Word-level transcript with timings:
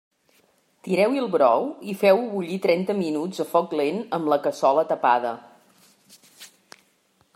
Tireu-hi 0.85 1.19
el 1.23 1.27
brou 1.35 1.67
i 1.93 1.95
feu-ho 2.03 2.23
bullir 2.31 2.57
trenta 2.63 2.95
minuts 3.01 3.43
a 3.45 3.47
foc 3.51 3.77
lent 3.81 4.01
amb 4.19 4.33
la 4.35 4.39
cassola 4.49 4.87
tapada. 4.95 5.35